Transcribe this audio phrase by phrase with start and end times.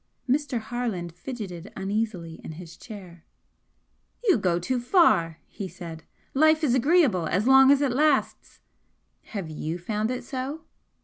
[0.27, 0.57] Mr.
[0.59, 3.23] Harland fidgeted uneasily in his chair.
[4.23, 8.61] "You go too far!" he said "Life is agreeable as long as it lasts"
[9.35, 10.61] "Have you found it so?"